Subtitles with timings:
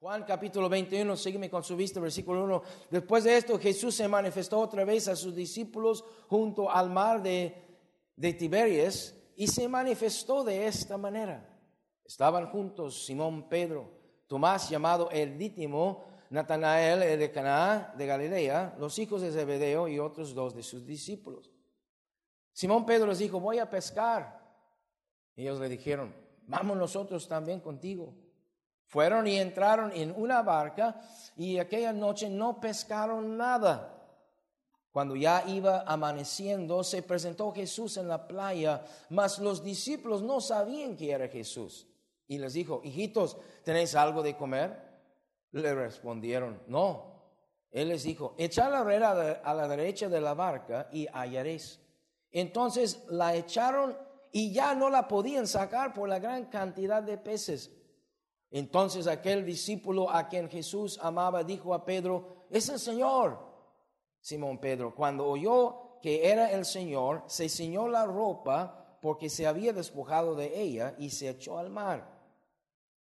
[0.00, 2.62] Juan capítulo 21, sígueme con su vista, versículo 1.
[2.88, 7.54] Después de esto, Jesús se manifestó otra vez a sus discípulos junto al mar de,
[8.16, 11.46] de Tiberias y se manifestó de esta manera.
[12.02, 13.92] Estaban juntos Simón Pedro,
[14.26, 19.98] Tomás llamado el Dítimo, Natanael el de Canaá de Galilea, los hijos de Zebedeo y
[19.98, 21.52] otros dos de sus discípulos.
[22.54, 24.40] Simón Pedro les dijo, voy a pescar.
[25.36, 28.14] ellos le dijeron, vamos nosotros también contigo.
[28.90, 31.00] Fueron y entraron en una barca
[31.36, 33.96] y aquella noche no pescaron nada.
[34.90, 40.96] Cuando ya iba amaneciendo, se presentó Jesús en la playa, mas los discípulos no sabían
[40.96, 41.86] que era Jesús.
[42.26, 44.76] Y les dijo, hijitos, ¿tenéis algo de comer?
[45.52, 47.14] Le respondieron, no.
[47.70, 51.78] Él les dijo, echad la red a la derecha de la barca y hallaréis.
[52.32, 53.96] Entonces la echaron
[54.32, 57.70] y ya no la podían sacar por la gran cantidad de peces.
[58.50, 63.38] Entonces aquel discípulo a quien Jesús amaba dijo a Pedro, es el Señor.
[64.20, 69.72] Simón Pedro, cuando oyó que era el Señor, se ciñó la ropa porque se había
[69.72, 72.18] despojado de ella y se echó al mar.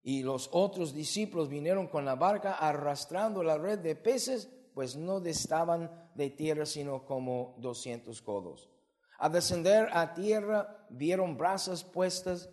[0.03, 5.19] Y los otros discípulos vinieron con la barca arrastrando la red de peces, pues no
[5.25, 8.71] estaban de tierra sino como doscientos codos.
[9.19, 12.49] Al descender a tierra vieron brasas puestas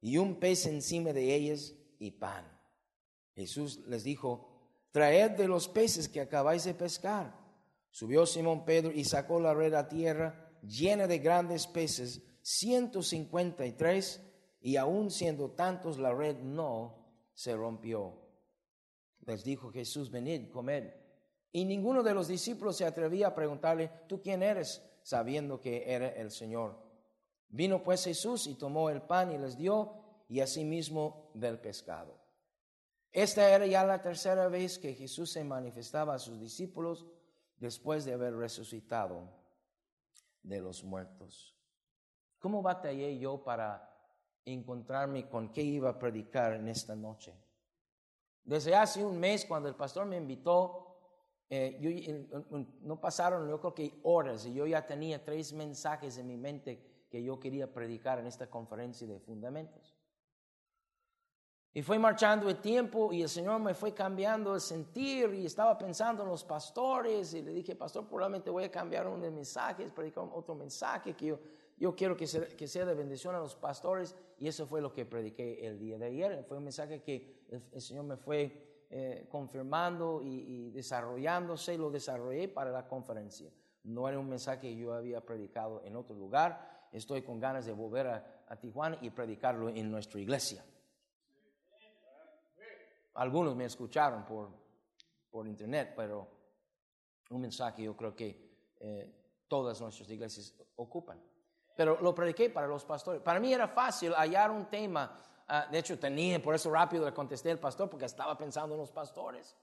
[0.00, 2.44] y un pez encima de ellas y pan.
[3.34, 7.34] Jesús les dijo, traed de los peces que acabáis de pescar.
[7.90, 13.66] Subió Simón Pedro y sacó la red a tierra llena de grandes peces, ciento cincuenta
[13.66, 14.20] y tres,
[14.60, 18.20] y aun siendo tantos la red no se rompió.
[19.26, 20.90] Les dijo Jesús, venid, comed.
[21.52, 24.82] Y ninguno de los discípulos se atrevía a preguntarle, ¿tú quién eres?
[25.04, 26.76] sabiendo que era el Señor.
[27.48, 29.92] Vino pues Jesús y tomó el pan y les dio
[30.28, 32.18] y asimismo del pescado.
[33.12, 37.06] Esta era ya la tercera vez que Jesús se manifestaba a sus discípulos
[37.56, 39.30] después de haber resucitado
[40.42, 41.56] de los muertos.
[42.38, 43.90] ¿Cómo batallé yo para
[44.44, 47.34] encontrarme con qué iba a predicar en esta noche?
[48.42, 50.98] Desde hace un mes, cuando el pastor me invitó,
[51.48, 52.28] eh,
[52.80, 57.06] no pasaron, yo creo que horas, y yo ya tenía tres mensajes en mi mente
[57.08, 59.93] que yo quería predicar en esta conferencia de fundamentos.
[61.76, 65.76] Y fue marchando el tiempo y el Señor me fue cambiando el sentir y estaba
[65.76, 69.38] pensando en los pastores y le dije, pastor, probablemente voy a cambiar uno de mis
[69.38, 71.40] mensajes, predicar otro mensaje que yo,
[71.76, 74.92] yo quiero que sea, que sea de bendición a los pastores y eso fue lo
[74.92, 76.44] que prediqué el día de ayer.
[76.46, 82.46] Fue un mensaje que el, Señor me fue eh, confirmando y, y desarrollándose lo desarrollé
[82.46, 83.50] para la conferencia.
[83.82, 86.86] No era un mensaje que yo había predicado en otro lugar.
[86.92, 90.64] Estoy con ganas de volver a, a Tijuana y predicarlo en nuestra iglesia.
[93.14, 94.50] Algunos me escucharon por,
[95.30, 96.28] por internet, pero
[97.30, 101.20] un mensaje yo creo que eh, todas nuestras iglesias ocupan.
[101.76, 103.20] Pero lo prediqué para los pastores.
[103.20, 105.20] Para mí era fácil hallar un tema.
[105.48, 108.80] Ah, de hecho, tenía, por eso rápido le contesté al pastor, porque estaba pensando en
[108.80, 109.56] los pastores.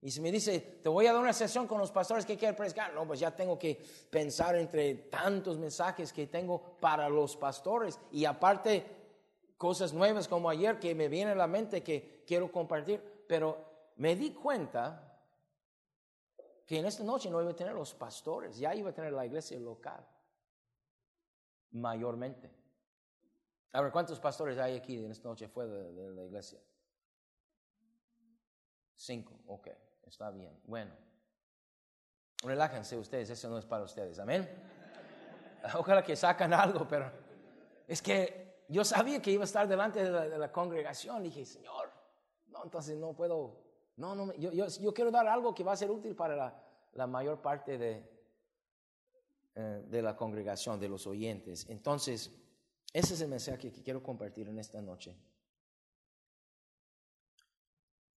[0.00, 2.54] Y si me dice, te voy a dar una sesión con los pastores que quieren
[2.54, 7.98] predicar, no, pues ya tengo que pensar entre tantos mensajes que tengo para los pastores.
[8.12, 9.03] Y aparte,
[9.64, 14.14] cosas nuevas como ayer que me viene a la mente que quiero compartir, pero me
[14.14, 15.18] di cuenta
[16.66, 19.24] que en esta noche no iba a tener los pastores, ya iba a tener la
[19.24, 20.06] iglesia local,
[21.70, 22.50] mayormente.
[23.72, 26.60] A ver, ¿cuántos pastores hay aquí en esta noche fuera de, la iglesia?
[28.94, 29.68] Cinco, ok,
[30.02, 30.60] está bien.
[30.64, 30.92] Bueno,
[32.42, 34.46] relájense ustedes, eso no es para ustedes, amén.
[35.74, 37.10] Ojalá que sacan algo, pero
[37.88, 41.22] es que yo sabía que iba a estar delante de la, congregación.
[41.22, 41.90] Dije, Señor,
[42.46, 43.62] no, entonces no puedo,
[43.96, 47.06] no, no, yo, yo, quiero dar algo que va a ser útil para la, la
[47.06, 48.08] mayor parte de,
[49.56, 51.68] eh, de la congregación, de los oyentes.
[51.68, 52.30] Entonces,
[52.92, 55.16] ese es el mensaje que quiero compartir en esta noche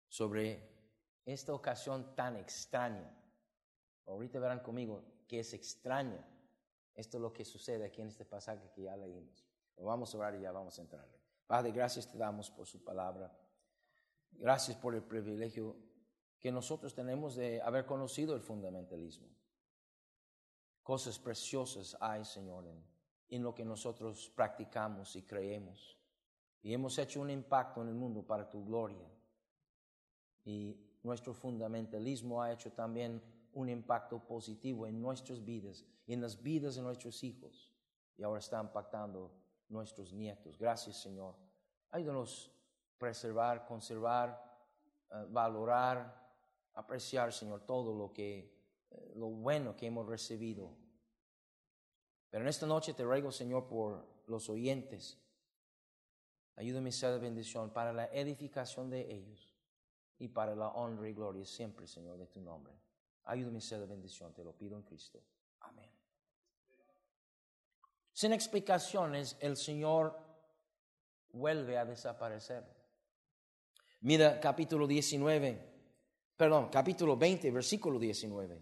[0.08, 0.68] sobre
[1.26, 3.16] esta ocasión tan extraña.
[4.06, 6.26] Ahorita verán conmigo que es extraña.
[6.96, 9.47] Esto es lo que sucede aquí en este pasaje que ya leímos.
[9.78, 11.08] Vamos a orar y ya vamos a entrar.
[11.46, 13.32] Padre, gracias te damos por su palabra.
[14.32, 15.76] Gracias por el privilegio
[16.40, 19.28] que nosotros tenemos de haber conocido el fundamentalismo.
[20.84, 22.84] Cosas preciosas hay, Señor, en,
[23.30, 25.98] en lo que nosotros practicamos y creemos.
[26.62, 29.10] Y hemos hecho un impacto en el mundo para tu gloria.
[30.44, 33.22] Y nuestro fundamentalismo ha hecho también
[33.54, 37.72] un impacto positivo en nuestras vidas, en las vidas de nuestros hijos.
[38.18, 39.32] Y ahora está impactando
[39.70, 40.58] nuestros nietos.
[40.58, 41.36] Gracias, Señor.
[41.92, 42.52] Ayúdanos
[42.96, 44.48] a preservar, conservar
[45.10, 46.34] eh, valorar,
[46.74, 48.54] apreciar, Señor, todo lo que,
[48.90, 50.76] eh, lo bueno que hemos recibido.
[52.30, 55.18] Pero en esta noche te ruego, Señor, por los oyentes.
[56.56, 59.56] Ayúdame a ser de bendición para la edificación de ellos
[60.18, 62.74] y para la honra y gloria siempre, Señor, de tu nombre.
[63.24, 65.22] Ayúdame a ser de bendición, te lo pido en Cristo.
[65.60, 65.97] Amén.
[68.18, 70.18] Sin explicaciones, el Señor
[71.34, 72.66] vuelve a desaparecer.
[74.02, 75.62] Mira capítulo 19,
[76.36, 78.60] perdón, capítulo 20, versículo 19.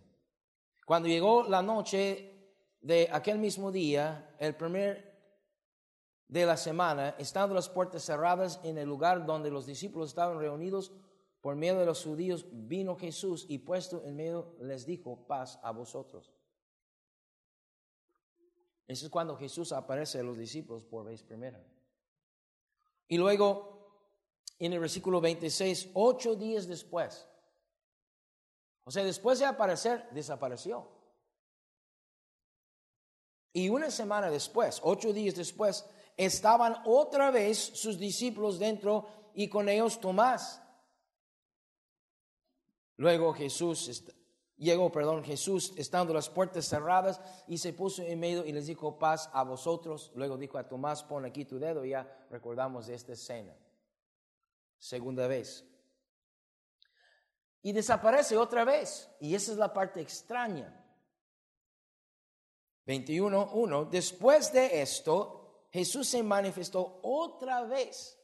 [0.86, 2.34] Cuando llegó la noche
[2.82, 5.22] de aquel mismo día, el primer
[6.28, 10.92] de la semana, estando las puertas cerradas en el lugar donde los discípulos estaban reunidos,
[11.40, 15.72] por medio de los judíos vino Jesús y puesto en medio les dijo, paz a
[15.72, 16.35] vosotros.
[18.88, 21.64] Eso es cuando Jesús aparece a los discípulos por vez primera.
[23.08, 24.12] Y luego,
[24.60, 27.28] en el versículo 26, ocho días después,
[28.84, 30.88] o sea, después de aparecer, desapareció.
[33.52, 35.86] Y una semana después, ocho días después,
[36.18, 40.62] estaban otra vez sus discípulos dentro y con ellos Tomás.
[42.98, 43.88] Luego Jesús
[44.58, 48.98] llegó, perdón, Jesús estando las puertas cerradas y se puso en medio y les dijo
[48.98, 50.12] paz a vosotros.
[50.16, 53.56] Luego dijo a Tomás, pon aquí tu dedo, ya recordamos esta escena.
[54.78, 55.66] Segunda vez.
[57.62, 59.10] Y desaparece otra vez.
[59.20, 60.82] Y esa es la parte extraña.
[62.86, 63.90] 21.1.
[63.90, 68.20] Después de esto, Jesús se manifestó otra vez.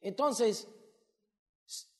[0.00, 0.68] Entonces,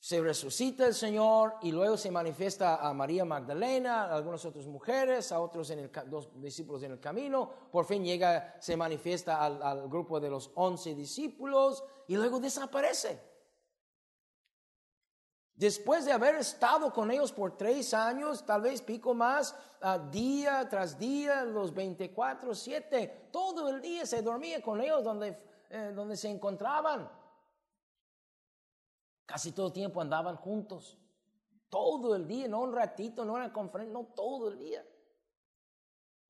[0.03, 5.31] se resucita el Señor y luego se manifiesta a María Magdalena, a algunas otras mujeres,
[5.31, 7.49] a otros en el, dos discípulos en el camino.
[7.71, 13.23] Por fin llega, se manifiesta al, grupo de los once discípulos y luego desaparece.
[15.55, 19.55] Después de haber estado con ellos por tres años, tal vez pico más,
[20.11, 25.39] día tras día, los 24, 7, todo el día se dormía con ellos donde,
[25.71, 27.22] eh, donde se encontraban.
[29.33, 30.99] Casi todo el tiempo andaban juntos.
[31.71, 34.87] Todo el día, no un ratito, no una conferencia, no todo el día.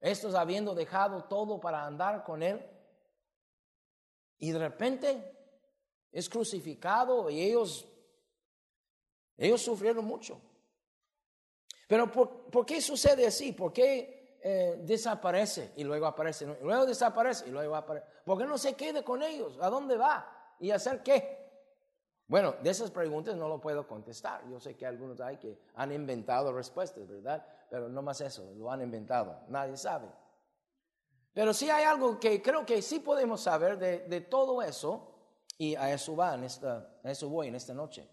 [0.00, 2.64] Estos habiendo dejado todo para andar con Él.
[4.38, 5.36] Y de repente
[6.12, 7.88] es crucificado y ellos,
[9.36, 10.40] ellos sufrieron mucho.
[11.88, 13.50] Pero ¿por, qué sucede así?
[13.50, 16.46] ¿Por qué eh, desaparece y luego aparece?
[16.62, 18.06] luego desaparece y luego aparece.
[18.24, 19.58] ¿Por qué no se queda con ellos?
[19.60, 20.54] ¿A dónde va?
[20.60, 21.41] ¿Y hacer qué?
[22.32, 24.48] Bueno, de esas preguntas no lo puedo contestar.
[24.48, 27.46] Yo sé que algunos hay que han inventado respuestas, ¿verdad?
[27.68, 29.40] Pero no más eso, lo han inventado.
[29.48, 30.08] Nadie sabe.
[31.34, 35.14] Pero sí hay algo que creo que sí podemos saber de, todo eso,
[35.58, 38.08] y a eso va en esta, a eso voy en esta noche.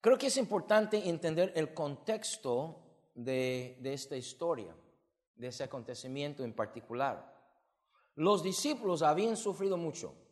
[0.00, 2.84] Creo que es importante entender el contexto
[3.16, 4.76] de, de esta historia,
[5.34, 7.34] de ese acontecimiento en particular.
[8.14, 10.27] Los discípulos habían sufrido mucho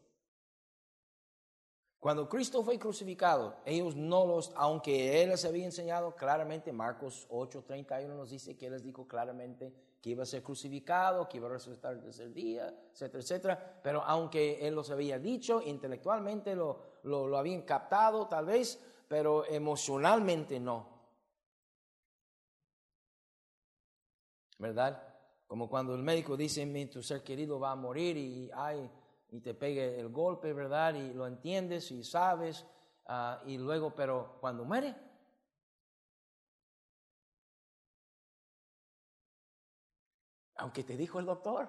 [2.07, 7.65] cuando Cristo fue crucificado, ellos no los, aunque Él les había enseñado claramente, Marcos 8,
[7.67, 11.49] 31 nos dice que Él les dijo claramente que iba a ser crucificado, que iba
[11.49, 13.81] a resucitar el tercer día, etcétera, etcétera.
[13.83, 20.61] Pero aunque Él los había dicho, intelectualmente lo, lo, habían captado tal vez, pero emocionalmente
[20.61, 20.87] no.
[24.61, 25.03] ¿Verdad?
[25.49, 28.89] Como cuando el médico dice, tu ser querido va a morir y hay
[29.37, 30.95] y te pegue el golpe, ¿verdad?
[30.95, 32.65] Y lo entiendes y sabes,
[33.05, 34.97] ah, y luego, pero cuando muere,
[40.55, 41.69] aunque te dijo el doctor,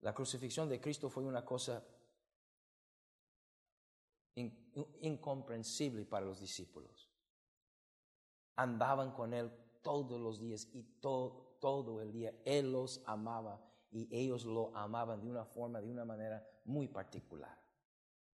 [0.00, 1.86] la crucifixión de Cristo fue una cosa
[4.34, 7.08] incomprensible para los discípulos.
[8.56, 12.34] Andaban con Él todos los días y todo, todo el día.
[12.44, 17.58] Él los amaba y ellos lo amaban de una forma, de una manera muy particular.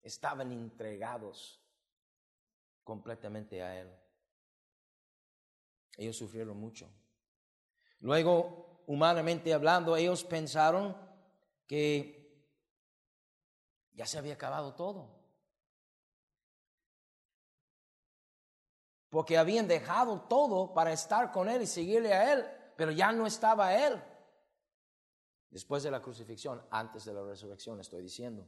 [0.02, 1.62] Estaban entregados
[2.84, 3.90] completamente a Él.
[5.96, 6.90] Ellos sufrieron mucho.
[8.00, 10.96] Luego, humanamente hablando, ellos pensaron
[11.66, 12.18] que
[13.92, 15.18] ya se había acabado todo.
[19.10, 23.26] Porque habían dejado todo para estar con Él y seguirle a Él, pero ya no
[23.26, 24.00] estaba Él.
[25.50, 28.46] Después de la crucifixión, antes de la resurrección, estoy diciendo.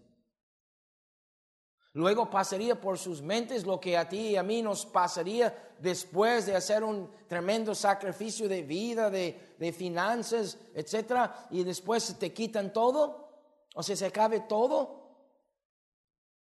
[1.95, 6.47] Luego pasaría por sus mentes lo que a ti y a mí nos pasaría después
[6.47, 11.31] de hacer un tremendo sacrificio de vida, de, de finanzas, etc.
[11.51, 13.29] Y después te quitan todo,
[13.75, 15.01] o sea, se acabe todo.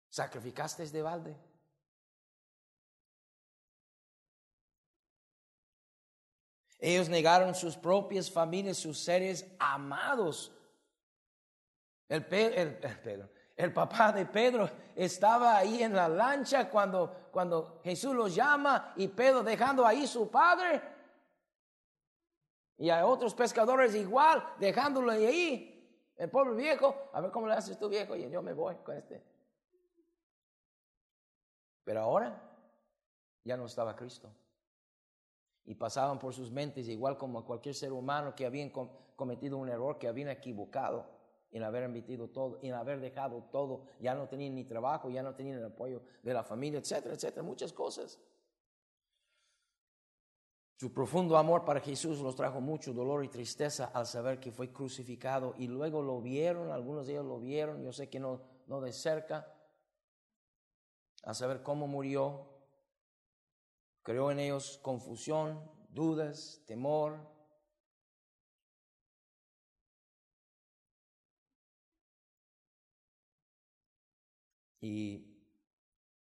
[0.08, 1.36] ¿Sacrificaste de balde?
[6.86, 10.52] Ellos negaron sus propias familias, sus seres amados.
[12.10, 19.08] El, papá de Pedro estaba ahí en la lancha cuando, cuando Jesús los llama y
[19.08, 20.82] Pedro dejando ahí su padre.
[22.76, 25.70] Y hay otros pescadores igual, dejándolo ahí.
[26.16, 28.94] El pobre viejo, a ver cómo le haces tú viejo y yo me voy con
[28.94, 29.24] este.
[31.82, 32.42] Pero ahora
[33.42, 34.30] ya no estaba Cristo
[35.66, 38.70] y pasaban por sus mentes, igual como cualquier ser humano que habían
[39.16, 41.06] cometido un error, que habían equivocado
[41.50, 45.34] en haber emitido todo, en haber dejado todo, ya no tenían ni trabajo, ya no
[45.34, 48.18] tenían el apoyo de la familia, etcétera, etcétera, muchas cosas.
[50.76, 54.72] Su profundo amor para Jesús los trajo mucho dolor y tristeza al saber que fue
[54.72, 58.80] crucificado y luego lo vieron, algunos de ellos lo vieron, yo sé que no, no
[58.80, 59.46] de cerca,
[61.22, 62.53] al saber cómo murió,
[64.04, 65.58] Creó en ellos confusión,
[65.88, 67.18] dudas, temor.
[74.82, 75.34] Y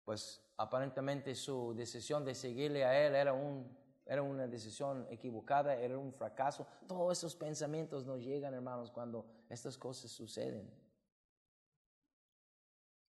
[0.05, 5.97] pues aparentemente su decisión de seguirle a él era, un, era una decisión equivocada, era
[5.97, 6.65] un fracaso.
[6.87, 10.71] Todos esos pensamientos nos llegan, hermanos, cuando estas cosas suceden.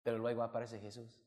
[0.01, 1.26] Pero luego aparece Jesús.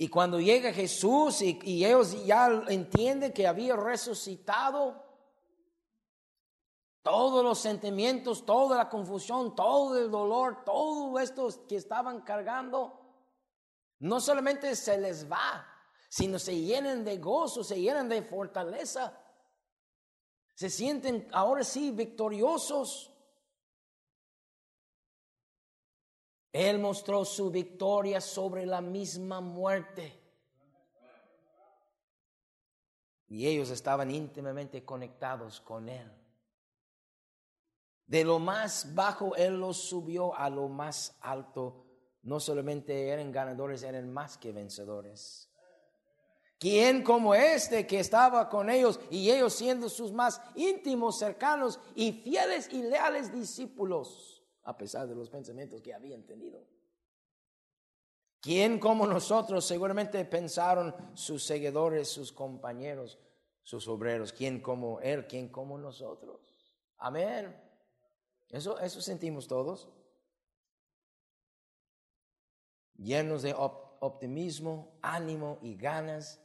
[0.00, 5.04] Y cuando llega Jesús y, ellos ya entienden que había resucitado,
[7.02, 12.98] todos los sentimientos, toda la confusión, todo el dolor, todo esto que estaban cargando,
[13.98, 15.68] no solamente se les va,
[16.08, 19.22] sino se llenan de gozo, se llenan de fortaleza.
[20.54, 23.09] Se sienten ahora sí victoriosos.
[26.52, 30.18] Él mostró su victoria sobre la misma muerte.
[33.28, 36.10] Y ellos estaban íntimamente conectados con Él.
[38.06, 41.86] De lo más bajo Él los subió a lo más alto.
[42.22, 45.48] No solamente eran ganadores, eran más que vencedores.
[46.58, 52.12] ¿Quién como este que estaba con ellos y ellos siendo sus más íntimos, cercanos y
[52.12, 54.39] fieles y leales discípulos?
[54.64, 56.64] A pesar de los pensamientos que habían tenido.
[58.40, 63.18] ¿Quién como nosotros seguramente pensaron sus seguidores, sus compañeros,
[63.62, 64.32] sus obreros?
[64.32, 65.26] ¿Quién como Él?
[65.26, 66.40] ¿Quién como nosotros?
[66.96, 67.54] Amén.
[68.48, 69.88] Eso, eso sentimos todos.
[72.96, 76.40] Llenos de optimismo, ánimo y ganas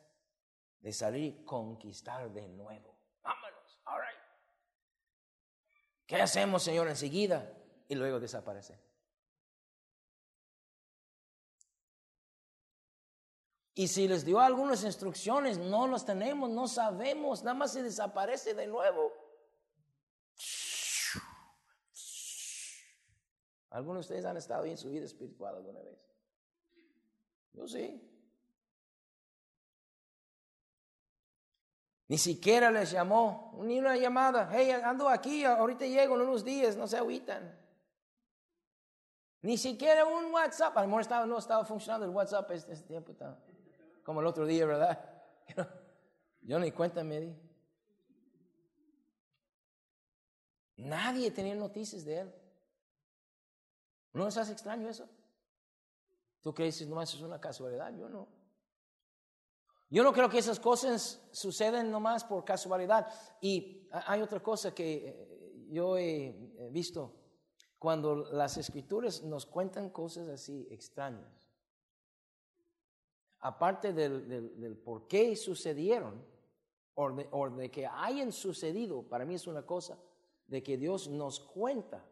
[0.81, 2.95] de salir y conquistar de nuevo.
[3.23, 3.79] Vámonos.
[3.85, 4.19] All right.
[6.05, 7.54] ¿Qué hacemos, Señor, enseguida?
[7.87, 8.79] Y luego desaparece.
[13.77, 18.53] Y si les dio algunas instrucciones, no las tenemos, no sabemos, nada más se desaparece
[18.53, 19.11] de nuevo.
[23.69, 25.99] ¿Algunos de ustedes han estado en su vida espiritual alguna vez?
[27.51, 28.01] Yo sí.
[32.07, 34.49] Ni siquiera les llamó, ni una llamada.
[34.53, 37.64] Hey, ando aquí, ahorita llego en unos días, no se agüitan.
[39.45, 40.75] Ni siquiera un WhatsApp.
[40.75, 43.13] A lo mejor no estaba funcionando el WhatsApp este, este tiempo.
[44.03, 45.07] como el otro día, ¿verdad?
[46.41, 47.35] Yo ni cuenta me di.
[50.77, 52.35] Nadie tenía noticias de él.
[54.13, 55.07] ¿No les hace extraño eso?
[56.41, 57.93] ¿Tú crees nomás es una casualidad?
[57.95, 58.27] Yo no.
[59.91, 63.07] Yo no creo que esas cosas suceden nomás por casualidad.
[63.41, 66.33] Y hay otra cosa que eh, yo he
[66.71, 67.24] visto
[67.79, 71.29] cuando las escrituras nos cuentan cosas así extrañas,
[73.39, 76.23] aparte del, por qué sucedieron,
[76.95, 79.97] o de, o de, que hayan sucedido, para mí es una cosa,
[80.47, 82.03] de que Dios nos cuenta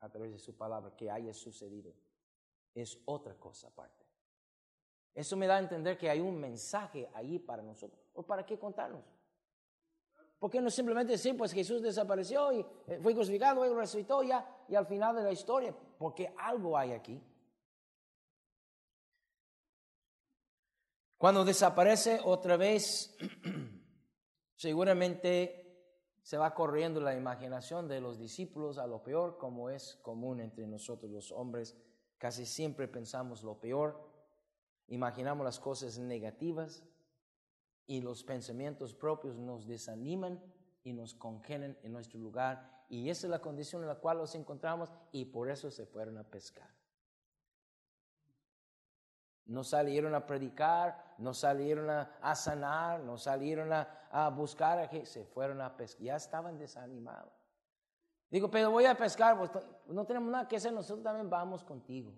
[0.00, 1.92] a través de su palabra que haya sucedido,
[2.74, 4.04] es otra cosa aparte.
[5.14, 8.00] Eso me da a entender que hay un mensaje ahí para nosotros.
[8.14, 9.04] ¿O para qué contarnos?
[10.38, 14.59] ¿Por qué no simplemente decir, pues Jesús desapareció y eh, fue crucificado, y resucitó ya,
[14.70, 15.74] y al final de la historia?
[15.98, 17.20] Porque algo hay aquí.
[21.18, 23.14] Cuando desaparece otra vez,
[24.54, 25.56] seguramente
[26.22, 30.68] se va corriendo la imaginación de los discípulos a lo peor, como es común entre
[30.68, 31.76] nosotros los hombres.
[32.16, 34.08] Casi siempre pensamos lo peor,
[34.86, 36.84] imaginamos las cosas negativas,
[37.88, 40.40] y los pensamientos propios nos desaniman
[40.84, 44.34] y nos congenen en nuestro lugar y esa es la condición en la cual los
[44.34, 46.68] encontramos y por eso se fueron a pescar.
[49.46, 55.60] No salieron a predicar, no salieron a, sanar, no salieron a, buscar a se fueron
[55.60, 56.02] a pescar.
[56.02, 57.32] Ya estaban desanimados.
[58.28, 59.50] Digo, pero voy a pescar, pues
[59.86, 62.12] no tenemos nada que hacer, nosotros también vamos contigo.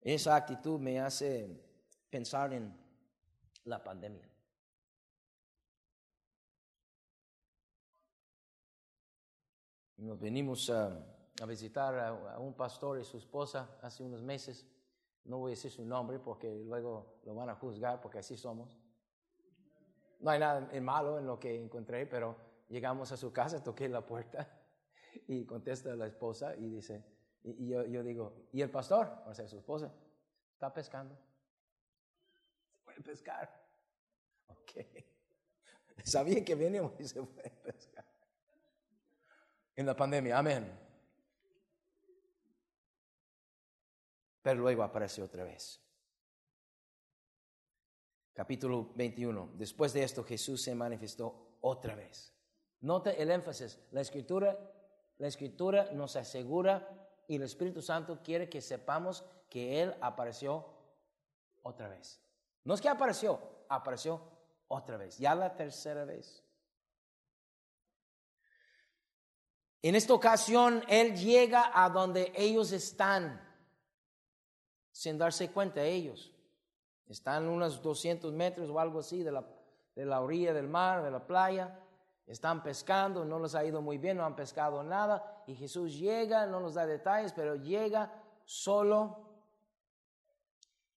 [0.00, 1.48] Esa actitud me hace
[2.10, 2.76] pensar en
[3.64, 4.31] la pandemia.
[10.02, 10.98] Nos venimos a,
[11.46, 14.66] visitar a, un pastor y su esposa hace unos meses.
[15.24, 18.76] No voy a decir su nombre porque luego lo van a juzgar porque así somos.
[20.18, 22.36] No hay nada malo en lo que encontré, pero
[22.68, 24.48] llegamos a su casa, toqué la puerta
[25.28, 27.04] y contesta la esposa y dice,
[27.44, 29.22] y, yo, yo, digo, ¿y el pastor?
[29.26, 29.94] O sea, su esposa,
[30.52, 31.16] está pescando.
[32.72, 33.62] Se puede pescar.
[34.48, 34.84] Ok.
[36.04, 37.91] Sabía que venimos y se puede pescar
[39.76, 40.38] en la pandemia.
[40.38, 40.78] Amén.
[44.42, 45.80] Pero luego apareció otra vez.
[48.32, 49.52] Capítulo 21.
[49.54, 52.32] Después de esto Jesús se manifestó otra vez.
[52.80, 53.78] Note el énfasis.
[53.92, 54.58] La escritura,
[55.18, 56.88] la escritura nos asegura
[57.28, 60.66] y el Espíritu Santo quiere que sepamos que Él apareció
[61.62, 62.20] otra vez.
[62.64, 63.38] No es que apareció,
[63.68, 64.20] apareció
[64.68, 65.18] otra vez.
[65.18, 66.42] Ya la tercera vez.
[69.82, 73.40] En esta ocasión, Él llega a donde ellos están,
[74.92, 76.32] sin darse cuenta ellos.
[77.08, 79.44] Están unos 200 metros o algo así de la,
[79.96, 81.80] de la orilla del mar, de la playa.
[82.28, 85.42] Están pescando, no les ha ido muy bien, no han pescado nada.
[85.48, 88.12] Y Jesús llega, no nos da detalles, pero llega
[88.44, 89.32] solo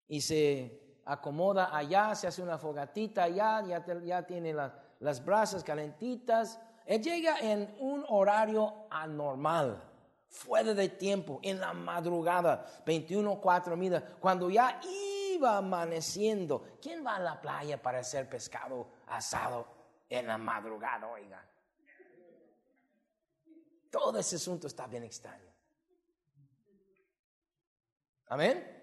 [0.06, 4.54] y se acomoda allá, se hace una fogatita allá, ya, ya tiene
[5.00, 9.82] las brasas calentitas él llega en un horario anormal,
[10.28, 14.80] fuera de tiempo, en la madrugada, 21, 4 mil, cuando ya
[15.34, 16.78] iba amaneciendo.
[16.80, 19.66] ¿Quién va a la playa para hacer pescado asado
[20.08, 21.44] en la madrugada, oiga?
[23.90, 25.52] Todo ese asunto está bien extraño.
[28.28, 28.74] Amén.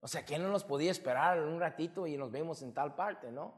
[0.00, 3.30] O sea, ¿quién no nos podía esperar un ratito y nos vemos en tal parte,
[3.30, 3.54] no?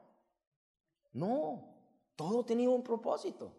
[1.13, 1.76] No.
[2.17, 3.53] Todo tenía un propósito.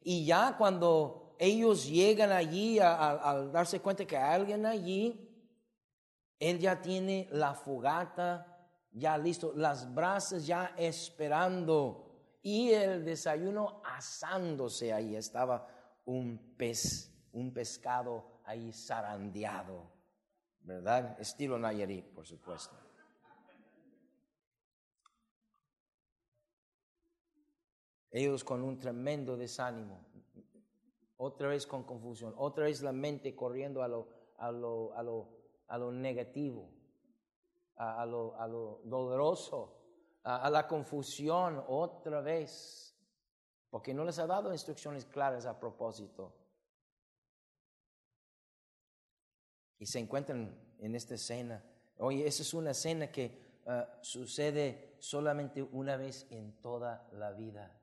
[0.00, 5.22] Y ya cuando ellos llegan allí al darse cuenta que hay alguien allí,
[6.38, 8.52] él ya tiene la fogata
[8.96, 15.14] ya listo, las brasas ya esperando y el desayuno asándose ahí.
[15.16, 15.68] Estaba
[16.06, 19.92] un pez, un pescado ahí zarandeado,
[20.60, 21.20] ¿verdad?
[21.20, 22.85] Estilo Nayarit, por supuesto.
[28.16, 30.00] Ellos con un tremendo desánimo,
[31.18, 35.28] otra vez con confusión, otra vez la mente corriendo a lo, a lo, a lo,
[35.68, 36.70] a lo negativo,
[37.76, 39.76] a, lo, a lo doloroso,
[40.22, 42.96] a, la confusión otra vez,
[43.68, 46.32] porque no les ha dado instrucciones claras a propósito.
[49.78, 51.62] Y se encuentran en esta escena.
[51.98, 57.78] Oye, esa es una escena que ah, sucede solamente una vez en toda la vida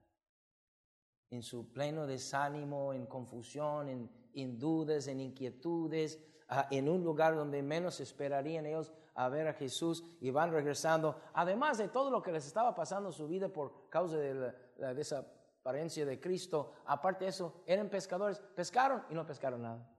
[1.33, 3.89] en su pleno desánimo, en confusión,
[4.33, 9.53] en, dudas, en inquietudes, ah, en un lugar donde menos esperarían ellos a ver a
[9.53, 13.49] Jesús y van regresando, además de todo lo que les estaba pasando en su vida
[13.49, 19.25] por causa de la, desaparencia de Cristo, aparte de eso, eran pescadores, pescaron y no
[19.25, 19.89] pescaron nada.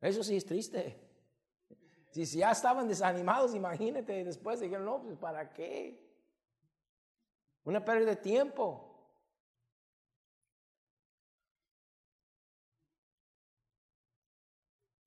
[0.00, 1.00] Eso sí es triste.
[2.10, 6.10] Si, ya estaban desanimados, imagínate, después dijeron, no, pues ¿para qué?
[7.62, 8.89] Una pérdida de tiempo.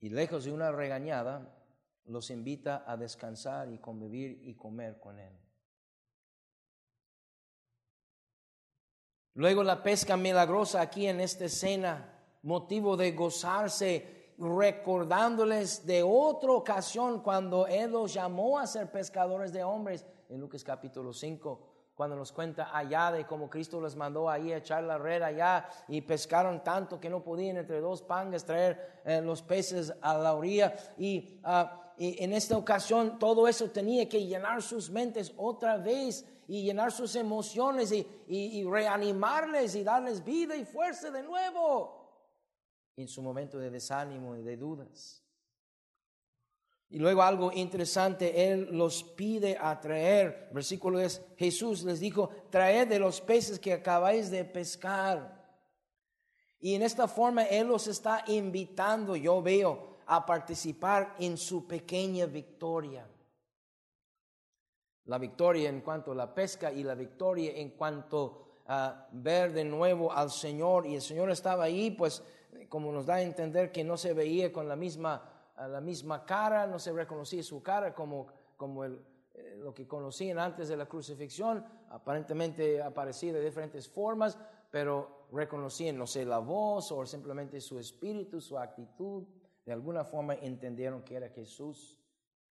[0.04, 1.50] Y lejos de una regañada,
[2.04, 5.32] los invita a descansar y convivir y comer con Él.
[9.32, 17.22] Luego la pesca milagrosa aquí en esta escena, motivo de gozarse, recordándoles de otra ocasión
[17.22, 22.32] cuando Él los llamó a ser pescadores de hombres, en Lucas capítulo 5 cuando nos
[22.32, 26.64] cuenta allá de cómo Cristo les mandó ahí a echar la red allá y pescaron
[26.64, 30.74] tanto que no podían entre dos pangas traer eh, los peces a la orilla.
[31.44, 36.64] Ah, y, en esta ocasión todo eso tenía que llenar sus mentes otra vez y
[36.64, 42.04] llenar sus emociones y, y reanimarles y darles vida y fuerza de nuevo
[42.96, 45.23] en su momento de desánimo y de dudas.
[46.94, 50.48] Y luego algo interesante, Él los pide a traer.
[50.52, 55.44] Versículo es, Jesús les dijo, traed de los peces que acabáis de pescar.
[56.60, 62.26] Y en esta forma Él los está invitando, yo veo, a participar en su pequeña
[62.26, 63.04] victoria.
[65.06, 69.64] La victoria en cuanto a la pesca y la victoria en cuanto a ver de
[69.64, 70.86] nuevo al Señor.
[70.86, 72.22] Y el Señor estaba ahí, pues
[72.68, 76.66] como nos da a entender que no se veía con la misma la misma cara,
[76.66, 79.00] no se reconocía su cara como, como el,
[79.34, 84.38] eh, lo que conocían antes de la crucifixión, aparentemente aparecía de diferentes formas,
[84.70, 89.24] pero reconocían, no sé, la voz o simplemente su espíritu, su actitud,
[89.64, 92.00] de alguna forma entendieron que era Jesús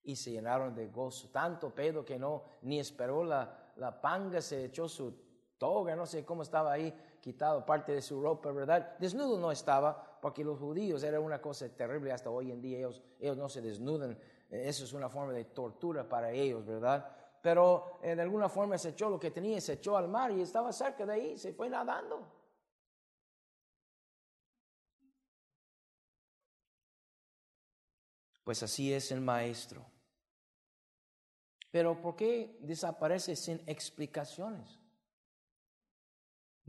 [0.02, 1.28] y se llenaron de gozo.
[1.28, 5.14] Tanto Pedro que no ni esperó la, la panga, se echó su
[5.58, 8.96] toga, no sé cómo estaba ahí, quitado parte de su ropa, ¿verdad?
[8.98, 13.02] Desnudo no estaba, porque los judíos era una cosa terrible hasta hoy en día, ellos,
[13.18, 14.12] ellos no se desnudan,
[14.50, 17.16] eh, eso es una forma de tortura para ellos, ¿verdad?
[17.42, 20.40] Pero eh, de alguna forma se echó lo que tenía, se echó al mar y
[20.40, 22.40] estaba cerca de ahí, se fue nadando.
[28.44, 29.86] Pues así es el maestro.
[31.70, 34.79] Pero ¿por qué desaparece sin explicaciones?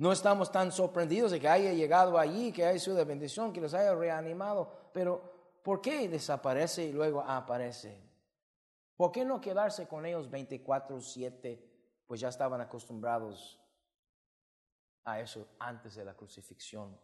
[0.01, 3.61] No estamos tan sorprendidos de que haya llegado allí, que haya sido de bendición, que
[3.61, 5.21] los haya reanimado, pero
[5.61, 8.01] ¿por qué desaparece y luego aparece?
[8.97, 11.61] ¿Por qué no quedarse con ellos 24/7?
[12.07, 13.61] Pues ya estaban acostumbrados
[15.03, 16.97] a eso antes de la crucifixión.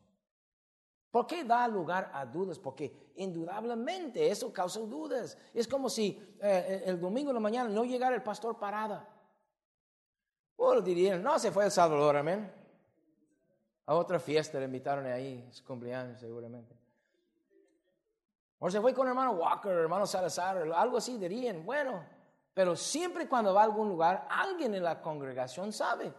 [1.12, 2.58] ¿Por qué da lugar a dudas?
[2.58, 5.38] Porque indudablemente eso causa dudas.
[5.54, 9.08] Es como si eh, el domingo de la mañana no llegara el pastor parada.
[10.56, 12.66] O dirían, no, se fue el Salvador, amén
[13.88, 16.76] a otra fiesta, le invitaron ahí, su cumpleaños seguramente.
[18.60, 22.04] O se fue con hermano Walker, hermano Salazar, algo así dirían, bueno,
[22.54, 26.14] pero siempre cuando va a algún lugar, alguien en la congregación sabe.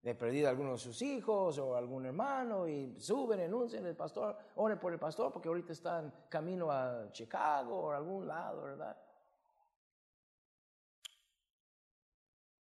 [0.00, 4.34] De perdido a alguno de sus hijos o algún hermano y suben, anuncian el pastor,
[4.56, 8.96] oren por el pastor porque ahorita está en camino a Chicago o algún lado, ¿verdad?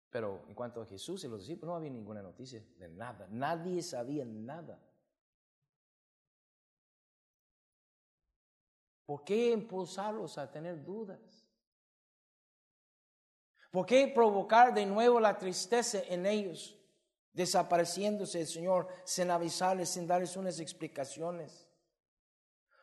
[0.10, 3.28] Pero en cuanto a Jesús y los discípulos, no había ninguna noticia de nada.
[3.30, 4.80] Nadie sabía nada.
[9.06, 11.20] ¿Por qué impulsarlos a tener dudas?
[13.72, 16.76] ¿Por qué provocar de nuevo la tristeza en ellos,
[17.34, 21.68] desapareciéndose el Señor sin avisarles, sin darles unas explicaciones?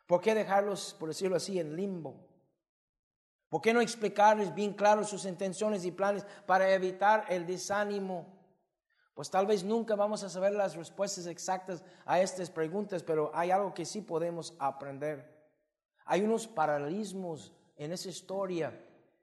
[0.07, 2.26] ¿Por qué dejarlos, por decirlo así, en limbo?
[3.49, 8.27] ¿Por qué no explicarles bien claro sus intenciones y planes para evitar el desánimo?
[9.15, 13.51] Pues tal vez nunca vamos a saber las respuestas exactas a estas preguntas, pero hay
[13.51, 15.35] algo que sí podemos aprender.
[16.05, 18.79] Hay unos paralelismos en esa historia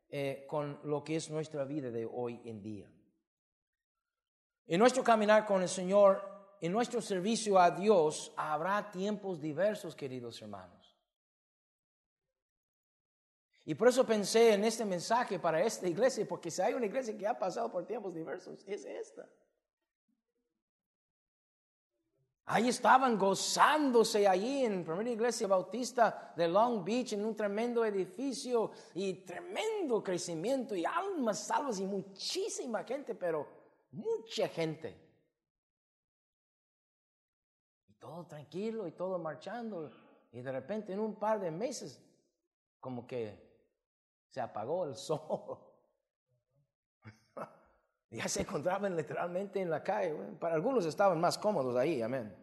[0.10, 2.90] eh, con lo que es nuestra vida de hoy en día.
[4.66, 6.24] En nuestro caminar con el Señor,
[6.62, 10.83] en nuestro servicio a Dios, habrá tiempos diversos, queridos hermanos.
[13.66, 17.18] Y por eso pensé en este mensaje para esta iglesia, porque si hay una iglesia
[17.18, 19.28] que ha pasado por tiempos diversos, es esta.
[22.46, 28.72] Ahí estaban gozándose allí en primera iglesia bautista de Long Beach, en un tremendo edificio
[28.94, 33.48] y tremendo crecimiento y almas salvas y muchísima gente, pero
[33.92, 35.00] mucha gente.
[37.88, 39.90] Y todo tranquilo y todo marchando.
[40.34, 42.02] Y de repente en un par de meses,
[42.82, 43.53] como que
[44.34, 45.60] se apagó el sol.
[48.10, 50.16] ya se encontraban literalmente en la calle.
[50.40, 52.36] para algunos estaban más cómodos ahí, amén.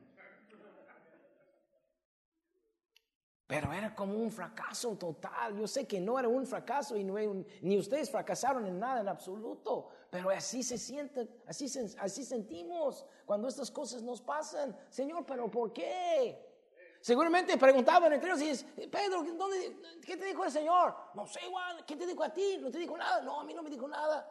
[3.49, 5.59] Pero era como un fracaso total.
[5.59, 9.89] Yo sé que no era un fracaso y ni ustedes fracasaron en nada en absoluto.
[10.11, 11.67] Pero así se siente, así,
[11.99, 14.77] así sentimos cuando estas cosas nos pasan.
[14.89, 16.50] Señor, pero ¿por qué?
[17.01, 20.95] Seguramente preguntaban entre ellos, y Pedro, ¿dónde, ¿qué te dijo el Señor?
[21.15, 22.59] No sé, Juan, ¿qué te dijo a ti?
[22.61, 23.23] ¿No te dijo nada?
[23.23, 24.31] No, a mí no me dijo nada.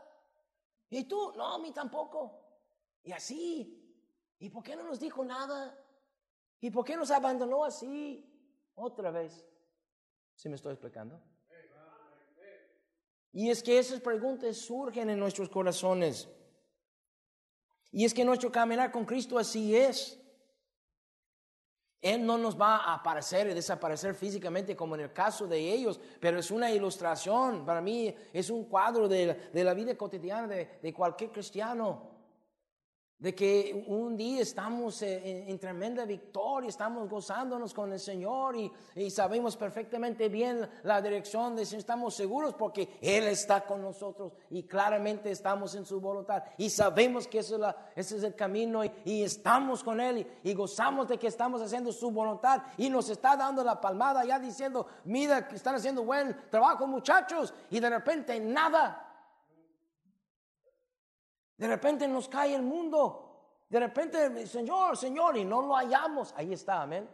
[0.89, 1.33] ¿Y tú?
[1.35, 2.39] No, a mí tampoco.
[3.03, 3.75] Y así.
[4.37, 5.77] ¿Y por qué no nos dijo nada?
[6.59, 8.23] ¿Y por qué nos abandonó así?
[8.75, 9.45] Otra vez.
[10.35, 11.19] ¿Sí me estoy explicando?
[13.31, 16.29] Y es que esas preguntas surgen en nuestros corazones.
[17.91, 20.19] Y es que nuestro caminar con Cristo así es.
[22.01, 25.99] Él no nos va a aparecer y desaparecer físicamente como en el caso de ellos,
[26.19, 31.31] pero es una ilustración, para mí es un cuadro de, la vida cotidiana de, cualquier
[31.31, 32.08] cristiano.
[33.19, 38.71] De que un día estamos en, tremenda victoria, estamos gozándonos con el Señor y,
[39.09, 44.63] sabemos perfectamente bien la dirección de Señor, estamos seguros porque Él está con nosotros y
[44.63, 47.53] claramente estamos en su voluntad y sabemos que es
[47.95, 52.11] ese es el camino y, estamos con Él y, gozamos de que estamos haciendo su
[52.11, 56.87] voluntad y nos está dando la palmada ya diciendo, mira que están haciendo buen trabajo
[56.87, 59.08] muchachos y de repente nada.
[61.59, 63.65] De repente nos cae el mundo.
[63.67, 66.33] De repente, Señor, Señor, y no lo hallamos.
[66.37, 67.07] Ahí está, amén.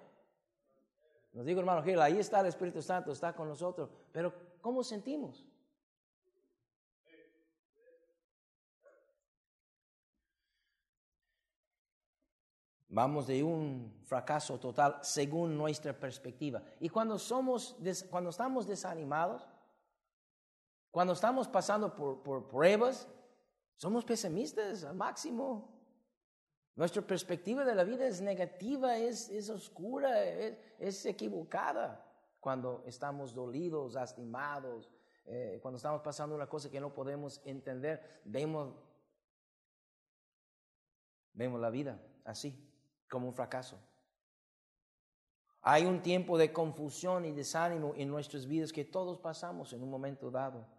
[1.33, 3.89] Nos digo, hermano Gil, ahí está el Espíritu Santo, está con nosotros.
[4.11, 4.31] Pero,
[4.61, 5.43] ¿cómo sentimos?
[12.87, 16.61] Vamos de un fracaso total según nuestra perspectiva.
[16.79, 17.75] Y cuando somos,
[18.11, 19.45] cuando estamos desanimados,
[20.91, 23.09] cuando estamos pasando por, por pruebas,
[23.75, 25.71] somos pesimistas al máximo.
[26.75, 32.05] Nuestra perspectiva de la vida es negativa, es, es oscura, es, equivocada
[32.39, 34.89] cuando estamos dolidos, lastimados,
[35.25, 38.75] eh, cuando estamos pasando una cosa que no podemos entender, vemos,
[41.33, 42.69] vemos la vida así,
[43.09, 43.79] como un fracaso.
[45.61, 49.89] Hay un tiempo de confusión y desánimo en nuestras vidas que todos pasamos en un
[49.89, 50.74] momento dado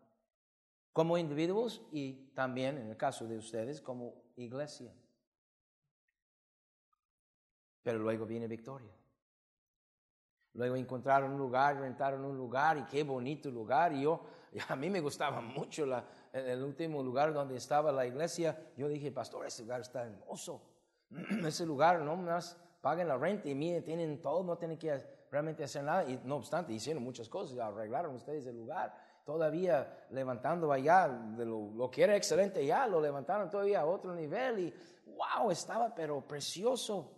[0.96, 4.90] como individuos y también, en el caso de ustedes, como iglesia.
[7.82, 8.90] Pero luego viene victoria.
[10.54, 13.92] Luego encontraron un lugar, rentaron un lugar y qué bonito lugar.
[13.92, 14.24] Y yo,
[14.68, 15.84] a mí me gustaba mucho
[16.32, 18.58] el último lugar donde estaba la iglesia.
[18.78, 20.62] Yo dije, pastor, ese lugar está hermoso.
[21.46, 24.98] Ese lugar no más pagan la renta y miren, tienen todo, no tienen que
[25.30, 26.08] realmente hacer nada.
[26.08, 31.90] Y no obstante, hicieron muchas cosas, arreglaron ustedes el lugar todavía levantando allá, de lo,
[31.90, 34.74] que era excelente ya, lo levantaron todavía a otro nivel y
[35.16, 37.12] wow, estaba pero precioso.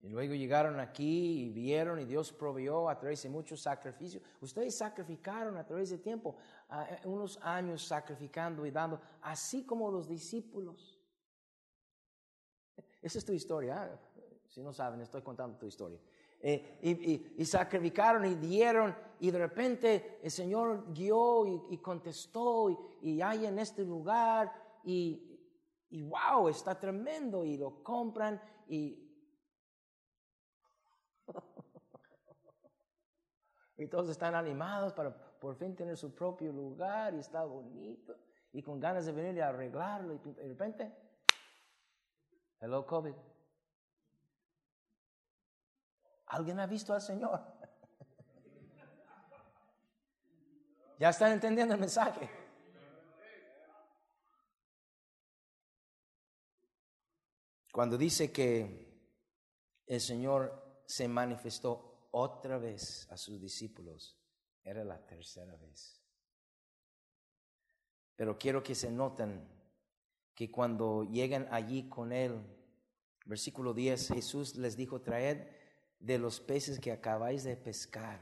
[0.00, 4.22] Y luego llegaron aquí y vieron y Dios proveyó a través de muchos sacrificios.
[4.40, 6.36] Ustedes sacrificaron a través de tiempo,
[7.04, 10.98] unos años sacrificando y dando, así como los discípulos.
[13.02, 13.90] Esa es tu historia.
[13.92, 14.40] ¿eh?
[14.48, 16.00] Si no saben, estoy contando tu historia.
[16.40, 23.46] Eh, y, sacrificaron y dieron y de repente el Señor guió y, contestó y, hay
[23.46, 24.52] en este lugar
[24.84, 25.40] y,
[25.88, 29.02] y wow, está tremendo y lo compran y...
[33.78, 38.16] y todos están animados para por fin tener su propio lugar y está bonito
[38.52, 40.94] y con ganas de venir y arreglarlo y de repente,
[42.60, 43.14] hello COVID.
[46.36, 47.40] ¿Alguien ha visto al Señor?
[50.98, 52.28] ¿Ya están entendiendo el mensaje?
[57.72, 59.00] Cuando dice que
[59.86, 64.20] el Señor se manifestó otra vez a sus discípulos,
[64.62, 66.02] era la tercera vez.
[68.14, 69.48] Pero quiero que se noten
[70.34, 72.44] que cuando llegan allí con Él,
[73.24, 75.55] versículo 10, Jesús les dijo, traed
[76.06, 78.20] de los peces que acabáis de pescar.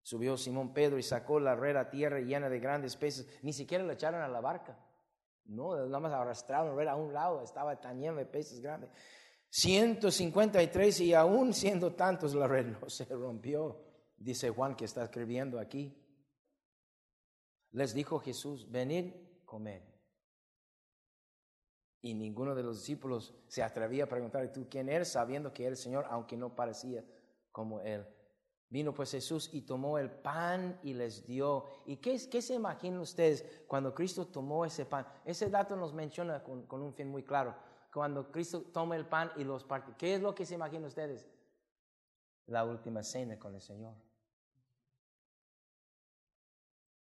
[0.00, 3.28] Subió Simón Pedro y sacó la red a tierra llena de grandes peces.
[3.42, 4.78] Ni siquiera la echaron a la barca.
[5.44, 7.42] No, nada más arrastraron la red a un lado.
[7.42, 8.88] Estaba tan lleno de peces grandes.
[9.50, 13.84] 153 y aún siendo tantos la red no se rompió.
[14.16, 15.94] Dice Juan que está escribiendo aquí.
[17.72, 19.12] Les dijo Jesús, venid,
[19.44, 19.82] comed.
[22.00, 25.08] Y ninguno de los discípulos se atrevía a preguntarle, ¿tú quién eres?
[25.08, 27.04] Sabiendo que era el Señor, aunque no parecía
[27.50, 28.06] como Él.
[28.70, 31.64] Vino pues Jesús y tomó el pan y les dio.
[31.86, 35.06] ¿Y qué, qué se imaginan ustedes cuando Cristo tomó ese pan?
[35.24, 37.54] Ese dato nos menciona con, con un fin muy claro.
[37.92, 39.94] Cuando Cristo toma el pan y los parte.
[39.96, 41.26] ¿Qué es lo que se imaginan ustedes?
[42.46, 43.94] La última cena con el Señor.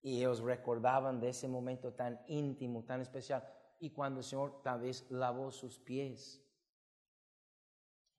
[0.01, 3.43] Y ellos recordaban de ese momento tan íntimo, tan especial
[3.79, 6.41] y cuando el Señor tal vez lavó sus pies.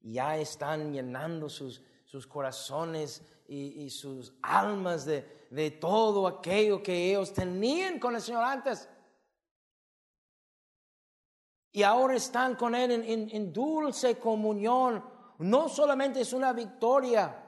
[0.00, 7.32] Ya están llenando sus, sus corazones y, sus almas de, de, todo aquello que ellos
[7.34, 8.88] tenían con el Señor antes.
[11.72, 15.04] Y ahora están con Él en, en dulce comunión.
[15.38, 17.44] No solamente es una victoria,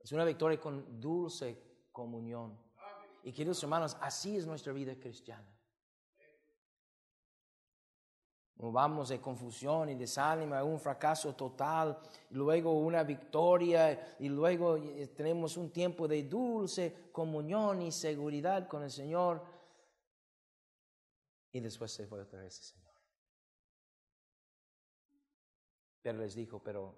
[0.00, 2.58] es una victoria con dulce comunión.
[3.24, 5.46] Y queridos hermanos, así es nuestra vida cristiana
[8.56, 11.98] vamos de confusión y desánimo un fracaso total,
[12.30, 18.68] y luego una victoria, y luego eh, tenemos un tiempo de dulce comunión y seguridad
[18.68, 19.42] con el Señor.
[21.50, 22.94] Y después se fue otra vez el Señor.
[26.02, 26.96] Pero les dijo, pero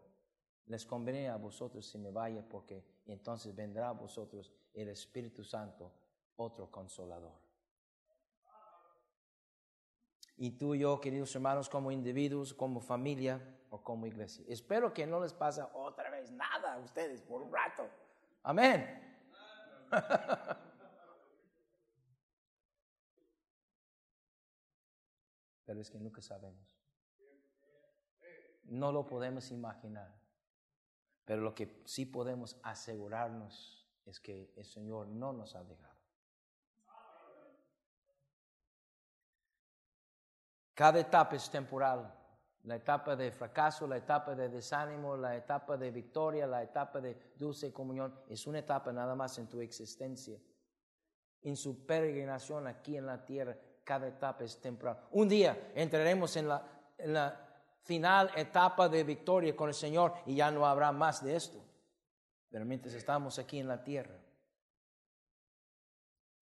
[0.67, 5.93] les conviene a vosotros si me vaya porque entonces vendrá a vosotros el Espíritu Santo,
[6.37, 7.44] otro consolador.
[10.37, 14.45] Y tú y yo, queridos hermanos, como individuos, como familia o como iglesia.
[14.49, 17.89] Espero que no les pase otra vez nada a ustedes por un rato.
[18.43, 19.01] Amén.
[25.65, 26.79] Pero es que nunca sabemos.
[28.65, 30.15] No lo podemos imaginar.
[31.25, 35.94] Pero lo que sí podemos asegurarnos es que el Señor no nos ha dejado.
[40.75, 42.13] Cada etapa es temporal.
[42.65, 47.33] La etapa de fracaso, la etapa de desánimo, la etapa de victoria, la etapa de
[47.37, 50.39] dulce comunión, es una etapa nada más en tu existencia.
[51.43, 54.99] En su peregrinación aquí en la tierra, cada etapa es temporal.
[55.13, 57.39] Un día entraremos en la, en la
[57.83, 61.63] final etapa de victoria con el Señor y ya no habrá más de esto.
[62.49, 64.19] Pero mientras estamos aquí en la tierra.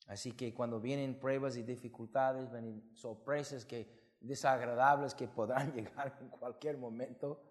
[0.06, 6.28] Así que cuando vienen pruebas y dificultades, vienen sorpresas que desagradables que podrán llegar en
[6.28, 7.42] cualquier momento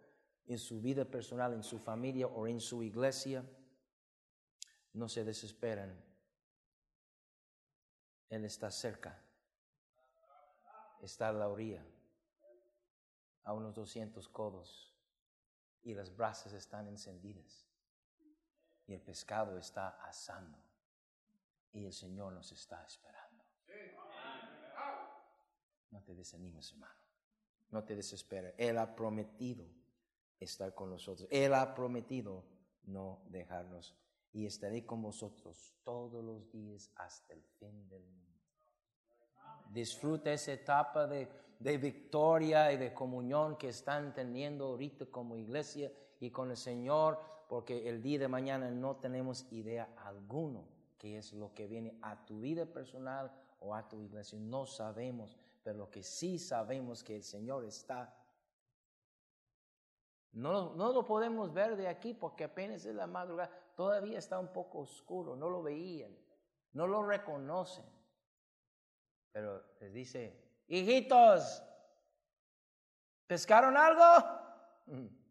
[0.47, 3.43] en su vida personal, en su familia o en su iglesia,
[4.93, 6.03] no se desesperen.
[8.29, 9.21] Él está cerca,
[11.01, 11.85] está a la orilla
[13.43, 14.93] a unos 200 codos
[15.83, 17.65] y las brasas están encendidas
[18.87, 20.57] y el pescado está asando
[21.73, 23.20] y el Señor nos está esperando.
[25.91, 26.93] No te desanimes, hermano.
[27.69, 28.53] No te desesperes.
[28.57, 29.65] Él ha prometido
[30.39, 31.27] estar con nosotros.
[31.31, 32.43] Él ha prometido
[32.83, 33.95] no dejarnos.
[34.33, 38.39] Y estaré con vosotros todos los días hasta el fin del mundo.
[39.69, 41.27] Disfruta esa etapa de,
[41.59, 47.19] de victoria y de comunión que están teniendo ahorita como iglesia y con el Señor,
[47.49, 50.65] porque el día de mañana no tenemos idea alguno
[51.01, 54.37] qué es lo que viene a tu vida personal o a tu iglesia.
[54.39, 58.17] No sabemos, pero lo que sí sabemos que el Señor está.
[60.31, 64.51] No, no lo podemos ver de aquí porque apenas es la madrugada, todavía está un
[64.53, 66.17] poco oscuro, no lo veían,
[66.73, 67.85] no lo reconocen.
[69.31, 71.61] Pero les dice, hijitos,
[73.27, 74.03] ¿pescaron algo?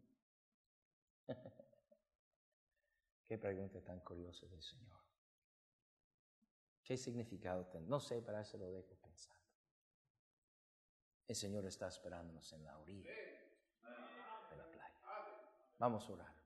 [3.27, 4.97] Qué pregunta tan curiosa del Señor.
[6.83, 7.87] ¿Qué significado tiene?
[7.87, 9.00] No sé, pero se lo dejo.
[11.27, 14.93] El Señor está esperándonos en la orilla de la playa.
[15.79, 16.40] Vamos a orar.